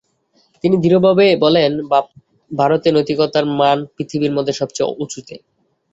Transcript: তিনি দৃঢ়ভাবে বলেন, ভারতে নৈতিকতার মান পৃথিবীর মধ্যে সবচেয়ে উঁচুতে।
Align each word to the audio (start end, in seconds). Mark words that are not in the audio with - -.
তিনি 0.63 0.75
দৃঢ়ভাবে 0.77 1.25
বলেন, 1.35 1.71
ভারতে 2.51 2.87
নৈতিকতার 2.91 3.45
মান 3.59 3.77
পৃথিবীর 3.95 4.35
মধ্যে 4.37 4.53
সবচেয়ে 4.53 4.93
উঁচুতে। 5.03 5.35